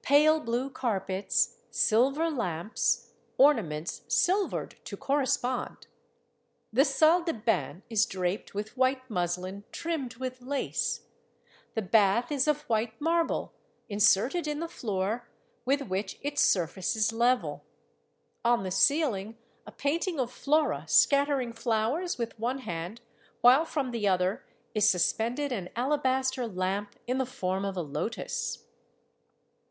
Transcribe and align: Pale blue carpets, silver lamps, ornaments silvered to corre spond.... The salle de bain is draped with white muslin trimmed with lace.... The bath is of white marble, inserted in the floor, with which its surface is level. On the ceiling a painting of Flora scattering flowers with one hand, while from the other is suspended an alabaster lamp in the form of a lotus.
Pale 0.00 0.40
blue 0.40 0.70
carpets, 0.70 1.58
silver 1.70 2.30
lamps, 2.30 3.10
ornaments 3.36 4.02
silvered 4.08 4.76
to 4.84 4.96
corre 4.96 5.26
spond.... 5.26 5.86
The 6.72 6.84
salle 6.84 7.24
de 7.24 7.34
bain 7.34 7.82
is 7.90 8.06
draped 8.06 8.54
with 8.54 8.76
white 8.76 9.02
muslin 9.10 9.64
trimmed 9.72 10.14
with 10.16 10.40
lace.... 10.40 11.02
The 11.74 11.82
bath 11.82 12.30
is 12.32 12.46
of 12.48 12.62
white 12.62 12.98
marble, 13.00 13.52
inserted 13.88 14.46
in 14.46 14.60
the 14.60 14.68
floor, 14.68 15.28
with 15.66 15.88
which 15.88 16.18
its 16.22 16.40
surface 16.40 16.96
is 16.96 17.12
level. 17.12 17.64
On 18.44 18.62
the 18.62 18.70
ceiling 18.70 19.36
a 19.66 19.72
painting 19.72 20.20
of 20.20 20.32
Flora 20.32 20.86
scattering 20.88 21.52
flowers 21.52 22.16
with 22.16 22.38
one 22.38 22.58
hand, 22.58 23.00
while 23.42 23.64
from 23.64 23.90
the 23.90 24.08
other 24.08 24.44
is 24.72 24.88
suspended 24.88 25.52
an 25.52 25.68
alabaster 25.76 26.46
lamp 26.46 26.94
in 27.08 27.18
the 27.18 27.26
form 27.26 27.64
of 27.64 27.76
a 27.76 27.82
lotus. 27.82 28.62